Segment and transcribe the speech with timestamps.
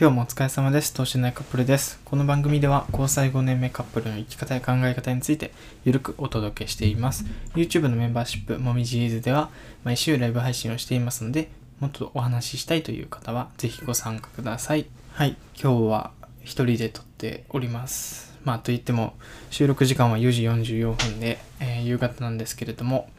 [0.00, 0.94] 今日もお疲れ様です。
[0.94, 2.00] 等身大カップルです。
[2.06, 5.52] この番組では交際5年目カップルの生き方や考え方について
[5.84, 7.26] ゆるくお届けしています。
[7.54, 9.50] YouTube のメンバーシップもみじーずでは
[9.84, 11.50] 毎週ライブ配信をしていますので、
[11.80, 14.86] もっとお話ししたいという方はぜひご参加ください。
[15.12, 16.12] はい、今日は
[16.44, 18.32] 一人で撮っております。
[18.42, 19.12] まあといっても
[19.50, 23.10] 収録時間は4時44分で、えー夕方なんですけれども、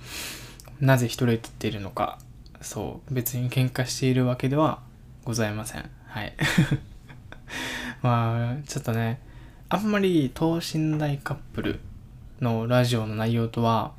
[0.80, 2.18] なぜ一人で撮っているのか、
[2.60, 4.80] そう、別に喧嘩しているわけでは
[5.26, 5.88] ございません。
[6.12, 6.34] はい。
[8.04, 9.22] まあ、ちょっとね、
[9.70, 11.80] あんまり等身大カップル
[12.42, 13.94] のラジオの内容とは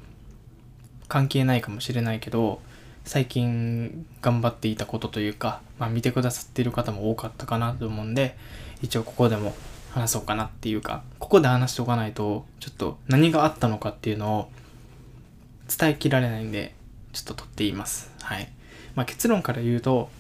[1.09, 2.61] 関係ないかもしれないけど、
[3.07, 8.37] 最近頑張っていたことというか、まあ見てくださっている方も多かったかなと思うんで、
[8.83, 9.55] 一応ここでも
[9.93, 14.51] 話そうかなっていうか、ここで話しておかないと、ちょっと何があったのかっていうのを
[15.66, 16.74] 伝えきられないんで、
[17.15, 18.10] ちょっと撮っています。
[18.21, 18.52] はい。
[18.95, 20.10] まあ結論から言うと、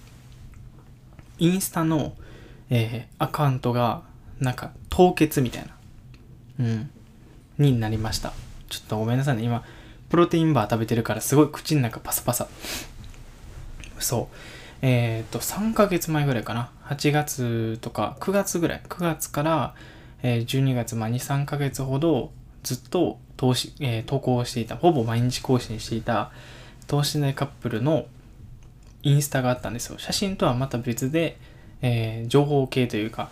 [1.38, 2.14] インスタの、
[2.70, 4.02] えーアカウントが、
[4.40, 5.76] なんか、凍結みたいな、
[6.60, 6.90] うん、
[7.58, 8.32] になりました。
[8.68, 9.42] ちょっとごめんなさいね。
[9.42, 9.64] 今、
[10.08, 12.48] プロテインバー食べてるから、すごい口の中パサパサ。
[13.98, 14.36] そう。
[14.82, 16.70] えっ、と、3ヶ月前ぐらいかな。
[16.86, 18.82] 8月とか、9月ぐらい。
[18.88, 19.74] 9月から、
[20.22, 26.32] えー12月、まあ、2、3ヶ月ほど、ずっと投資、えー投稿していた、ほぼ毎日更新していた、
[26.88, 28.06] 等身大カップルの
[29.02, 29.98] インスタがあったんですよ。
[29.98, 31.36] 写真とはまた別で、
[31.80, 33.30] えー情報系というか、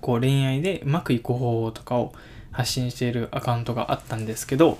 [0.00, 2.12] こう恋愛でうまくいく方法とかを
[2.52, 4.78] 発信しているアカウントがあったんですけど、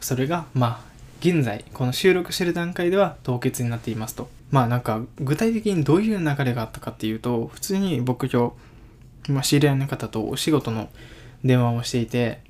[0.00, 4.28] それが、まあ、現在、この収録してる段階では凍結になっていますと。
[4.50, 8.52] まあなんか、具体的にどういう流れがあったかっていうと、普通に僕今
[9.26, 10.88] 日、まあ、知り合いの方とお仕事の
[11.44, 12.40] 電話をしていて、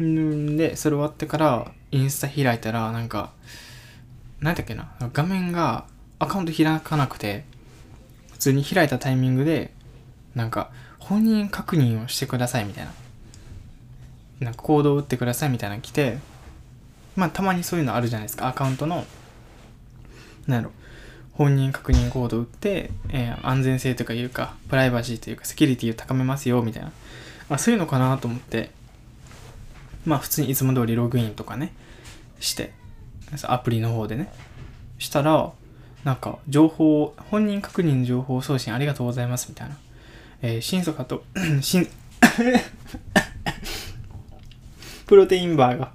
[0.00, 3.32] んで、それ終わってから、インスタ開いたら、なんか、
[4.40, 5.84] なんだっけな、画面が
[6.18, 7.44] アカウント開かなくて、
[8.32, 9.72] 普通に開いたタイミングで、
[10.34, 12.92] なんか、本人確認をしてくださいみたいな。
[14.40, 16.18] なんか、コードを打ってくださいみたいなの来て、
[17.16, 18.48] まあ、たまにそういうのあるじゃないですか。
[18.48, 19.04] アカウントの、
[20.46, 20.72] なんやろ、
[21.32, 26.92] 本人確認コードを打って、えー安全性とかいうか、プライバシーというか、セキュリティを高めますよ、みたいな。
[27.50, 28.70] あ、そういうのかなと思って、
[30.06, 31.72] まあ、普通にいつも通りログインとかね、
[32.38, 32.72] して、
[33.44, 34.32] アプリの方でね、
[34.98, 35.52] したら、
[36.04, 39.76] なんか、情報、本人確認情報送信ありがとうございます、みたいな。
[40.42, 41.24] えー、新かと、
[41.60, 41.86] 新、
[45.06, 45.92] プロテインバーが、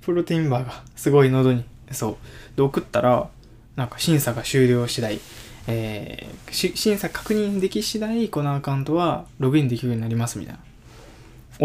[0.00, 2.16] プロテインバーがすごい喉に、そう。
[2.56, 3.28] で、送ったら、
[3.76, 5.20] なんか審査が終了次第、
[5.66, 10.60] えー審査確認でき次第、このアカウントはログインできるようになります、みたいな。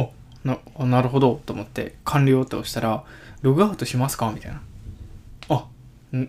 [0.03, 0.12] お、
[0.46, 3.03] な、なるほど、と思って、完了って押したら、
[3.42, 4.62] ログアウトしますかみたいな。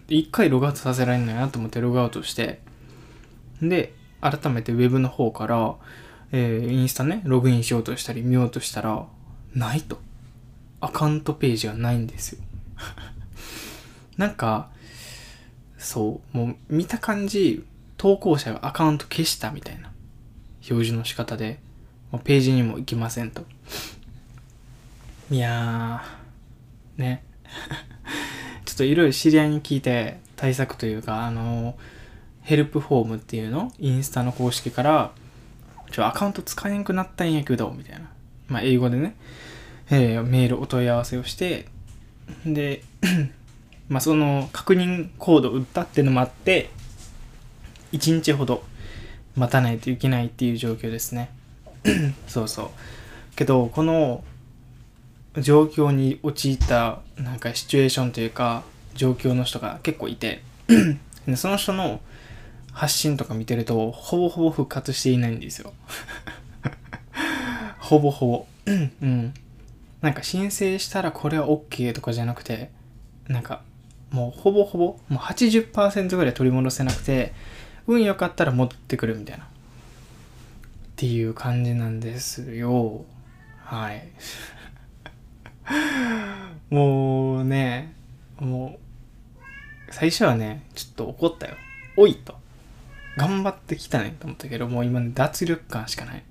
[0.08, 2.60] 一回ログアウトさせられるのやなと思ってログアウトして、
[3.62, 5.76] で、改めてウェブの方から、
[6.32, 9.06] えーインスタね、ログインしようとしたり見ようとしたら、
[9.54, 9.98] ないと。
[10.80, 12.42] アカウントページがないんですよ。
[14.16, 14.70] なんか、
[15.78, 17.64] そう、もう見た感じ、
[17.96, 19.92] 投稿者がアカウント消したみたいな
[20.70, 21.60] 表示の仕方で、
[22.10, 23.44] もうページにも行きませんと。
[25.30, 27.24] いやー、ね。
[28.78, 31.76] といろいろ知り合いに聞いて対策というか、あの、
[32.42, 33.72] ヘルプフォームっていうの？
[33.78, 35.12] インスタの公式から、
[35.90, 38.10] ちょ、アカウント使えなくなったんやけど、みたいな。
[38.48, 39.16] まあ、英語でね、
[39.90, 41.66] えーメールお問い合わせをして、
[42.46, 42.82] で、
[43.88, 46.70] まあ、その確認コードを打ったっていうのもあって、
[47.92, 48.62] 1日ほど
[49.34, 51.30] 待たないといけないっていう状況ですね。
[52.28, 52.68] そうそう。
[53.36, 54.22] けど、この
[55.40, 58.62] 状況に陥ったなんかシチュエーションというか
[58.94, 60.42] 状況の人が結構いて
[61.36, 62.00] その人の
[62.72, 65.72] 発信とか見てるとほぼほぼ復活していないんですよ。
[67.78, 68.46] ほぼほぼ。
[68.66, 69.34] うん。
[70.00, 72.70] なんか申請したらこれは OK とかじゃなくて
[73.26, 73.62] なんか
[74.10, 77.32] もうほぼほぼもう80%ぐらい取り戻せなくて
[77.86, 79.44] 運良かったら戻ってくるみたいな。
[79.44, 79.48] っ
[80.96, 83.04] ていう感じなんですよ。
[83.64, 84.08] はい。
[86.70, 87.94] もうね、
[88.38, 88.78] も
[89.90, 91.54] う、最初はね、ちょっと怒ったよ。
[91.96, 92.38] おいと。
[93.16, 96.22] 頑張ってきたねと思ったけど、もう今、脱力感しかない。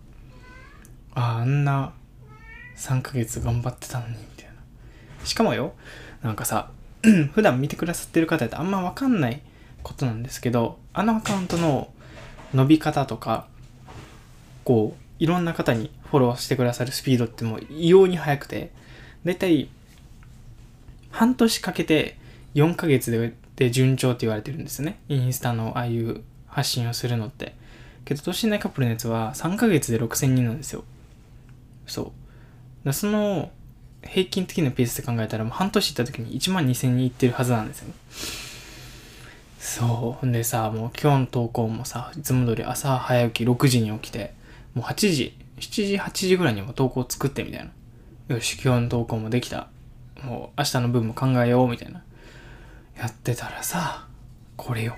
[1.14, 1.94] ああ、んな
[2.78, 5.26] 3ヶ月頑張ってたのに、みたいな。
[5.26, 5.74] しかもよ、
[6.22, 6.72] なんかさ、
[7.34, 9.42] 普段見てくださってる方ってあんまわかんない
[9.84, 11.92] ことなんですけど、あのアカウントの
[12.54, 13.48] 伸び方とか、
[14.64, 18.72] こう、いろんな方にフォローしてくださるスピードってもう異様に速くて、
[19.28, 19.70] だいたい
[21.12, 22.18] 半年かけて
[22.56, 25.00] 4ヶ月でで順調って言われてるんですね。
[25.10, 27.56] インスタのああいう発信をするのって。
[28.08, 30.86] けど等身大カップルのやつは3ヶ月で6000人なんですよ
[31.86, 32.12] そう
[32.86, 33.52] だその
[34.02, 37.94] 平均的なペースで考えたらもう半年行った時に1万2000人行ってるはずなんですよね
[39.60, 40.26] そう。
[40.26, 44.34] んでさ、もう今日の投稿もさ、いつも通り朝早起き6時に起きて、
[44.74, 47.72] もう8時、7時、8時ぐらいにも投稿作ってみたいな。
[48.28, 49.70] よし、今日の投稿もできた。
[50.22, 52.04] もう明日の分も考えようみたいな。
[52.98, 54.06] やってたらさ、
[54.58, 54.98] これよ。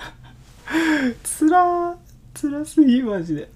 [1.24, 1.96] つらー、
[2.34, 3.48] つらすぎ、マジで。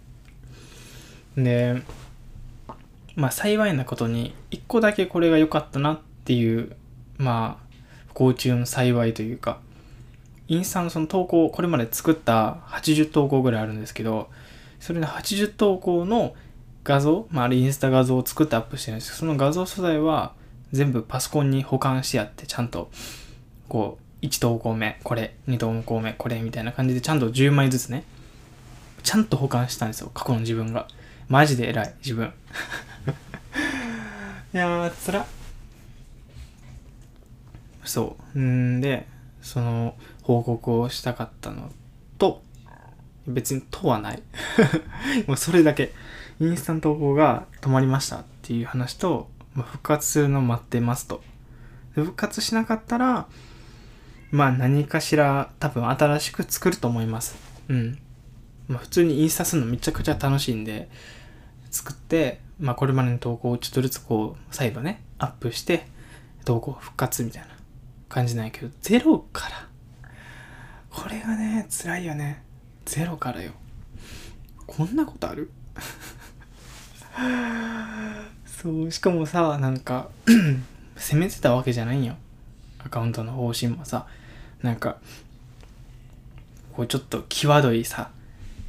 [1.37, 1.83] で、
[3.15, 6.75] まあ幸いなことに、一個だけこれが良かったなっていう、
[7.19, 7.77] まあ、
[8.09, 9.61] 不幸中の幸いというか、
[10.49, 14.31] インスタのその投稿、これまで作った80投稿ぐらいあるんですけど、
[14.81, 16.35] それの80投稿の
[16.85, 20.35] 画像、まあ、あれインスタ画像を作ってアップしてるんですけど、その画像素材は
[20.73, 22.91] 全部パソコンに保管してあって、ちゃんと、
[23.69, 28.05] こう、1投稿目、これ、2投稿目、これ、みたいな感じで、ちゃんと10枚ずつね、
[29.03, 30.89] ちゃんと保管したんですよ、過去の自分が。
[31.29, 32.33] マジで偉い、自分。
[34.55, 35.27] いやー、つら。
[37.85, 38.39] そう。
[38.39, 39.07] んで、
[39.41, 41.71] その、報告をしたかったの
[42.19, 42.43] と、
[43.27, 44.23] 別にとはない。
[45.27, 45.93] もうそれだけ。
[46.43, 51.23] インスタント投稿が止まりましたっていう話と、まあ、復活するの待ってますと。
[51.95, 53.29] 復活しなかったら、
[54.33, 57.37] まあ何かしら多分新しく作ると思います。
[57.69, 57.99] うん。
[58.67, 60.89] まあ普通にインスタするのめちゃくちゃ楽しいんで、
[61.71, 65.87] 作って、まあこれまでの投稿をちょっとずつこう、再度ね、アップして、
[66.45, 67.49] 投稿復活みたいな
[68.09, 69.69] 感じなんやけど、ゼロから。
[70.91, 72.43] これがね、辛いよね。
[72.85, 73.53] ゼロからよ。
[74.67, 75.51] こんなことある？
[78.47, 80.09] そう、しかもさ、なんか、
[80.97, 82.17] 責めてたわけじゃないんよ。
[82.79, 84.07] アカウントの方針もさ、
[84.63, 84.99] なんか、
[86.75, 88.11] こうちょっと際どいさ、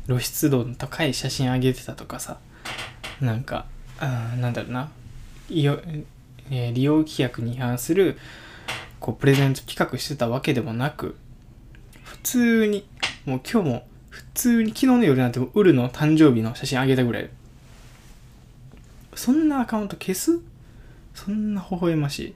[0.07, 2.37] 露出度の高い写真あげてたとかさ、
[3.21, 3.65] なんか、
[3.99, 4.89] あなんだろうな、
[5.49, 5.77] 利用
[6.97, 8.17] 規約に違反する、
[8.99, 11.15] こう、プレゼント企画してたわけでもなく、
[12.03, 12.87] 普通に、
[13.25, 17.29] もう今日も、普通に昨日の夜なんてウルの誕生日の写真あげたぐらい。
[19.23, 20.41] そんなアカウント消す？
[21.13, 22.35] そんな微笑まし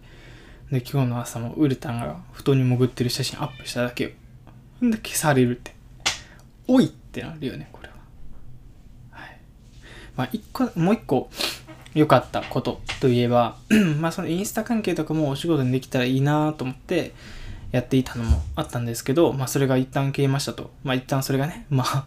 [0.71, 0.73] い。
[0.73, 4.11] で、今日の朝もウルタンが布団に潜ってる写真アップしただけよ。
[4.79, 5.75] ほんで消されるって。
[6.65, 7.95] おいってなるよね、これは。
[9.11, 9.37] はい。
[10.15, 11.29] まあ、一個、もう一個
[11.93, 13.57] 良かったことといえば、
[13.99, 17.13] まあそのインスタ関係とかもお仕事にできたらいいなと思って
[17.73, 20.71] やっていたのもあったんですけど、まあそれが一旦消えましたと。
[20.85, 22.05] まあ一旦それがね、まあ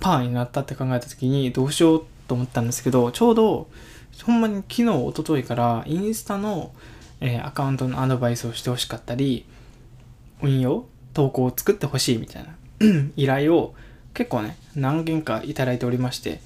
[0.00, 3.68] パーになったって考えた時にどうしようと思ったんですけど、ちょうど
[4.22, 6.72] ほんまに昨日、一昨日からインスタの、
[7.20, 9.46] えーアカウントのアドバイスをしてほしかったり、
[10.42, 12.54] 運用投稿を作ってほしいみたいな
[13.16, 13.74] 依頼を
[14.12, 16.40] 結構ね、何件かいただいておりまして、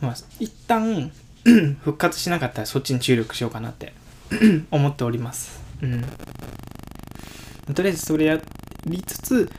[0.00, 1.10] まあ、一旦
[1.82, 3.92] 復活しなかったらそっちに注力しようかなって
[4.70, 5.62] 思っております。
[5.82, 6.04] うん。
[7.74, 8.40] とりあえずそれや
[8.86, 9.50] りつつ、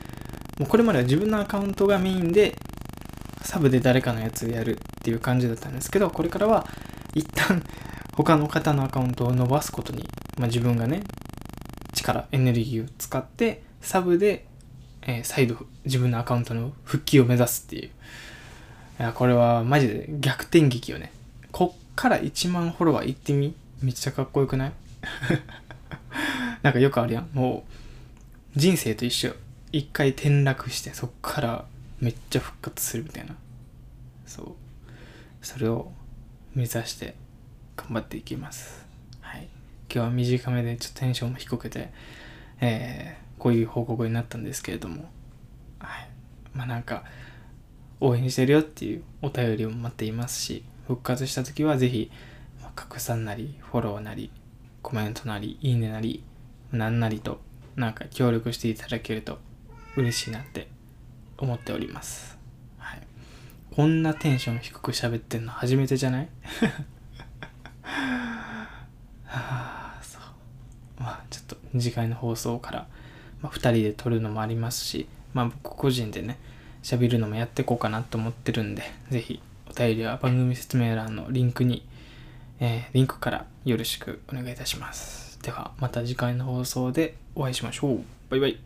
[0.58, 2.56] もうこれまでは自分のアカウントがメインで、
[3.42, 6.66] サブで誰かのやつやるっていう感じだったんですけど、これからは
[7.14, 7.62] 一旦
[8.12, 10.08] 他の方のアカウントを伸ばすことに、
[10.38, 11.02] まあ、自分がね、
[11.92, 14.46] 力、エネルギーを使って、サブで、
[15.02, 17.88] えー再度自分のアカウントの復帰を目指すっていう。
[17.88, 17.88] い
[19.02, 21.10] や、これはマジで逆転劇よね。
[21.52, 24.72] こっから1万フォロワー行ってみめっちゃかっこよくない？
[26.62, 27.30] なんかよくあるやん。
[27.32, 27.64] も
[28.56, 29.34] う、人生と一緒。
[29.72, 31.64] 一回転落して、そっから
[32.00, 33.34] めっちゃ復活するみたいな。
[34.26, 34.46] そう。
[35.40, 35.90] それを
[36.54, 37.14] 目指して
[37.76, 38.84] 頑張っていきます。
[39.20, 39.48] はい。
[39.92, 41.92] 今日は短めでちょっとテンションも低くて、
[42.60, 45.08] えー、こういう報告になったんですけれども、
[45.78, 46.08] はい。
[46.52, 47.04] まあなんか、
[48.00, 52.10] 応援してるよっていうお便りを待っていますし、復活した時はぜひ、
[52.60, 54.32] まあ拡散なり、フォローなり、
[54.82, 56.24] コメントなり、いいねなり、
[56.72, 57.40] なんなりと、
[57.76, 59.38] なんか協力していただけると
[59.96, 60.68] 嬉しいなって
[61.38, 62.39] 思っております。
[63.74, 66.28] こんなテンション低く喋ってんの初めてじゃない？
[69.24, 70.22] は あ、そう。
[70.98, 72.86] まあちょっと次回の放送から、
[73.42, 76.38] まあ、2人で撮るのもありますし、まあ僕個人でね、
[76.82, 81.86] 喋るのもやっていこうかなと思ってるんで、ぜひお便りは番組説明欄のリンクに、
[82.58, 85.38] えーリンクからよろしくお願いいたします。
[85.42, 88.00] ではまた次回の放送でお会いしましょう。
[88.30, 88.58] バイバイ。